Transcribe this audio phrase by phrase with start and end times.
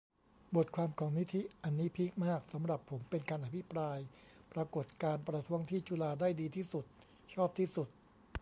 [0.55, 3.99] บทความของนิธิ อันนี้พีคมาก สำหรับผม เป็นการอธิบาย
[4.53, 6.85] ปรากฎการณ์ประท้วงที่จุฬา ได้ดีที่สุด
[7.33, 7.87] ชอบที่สุด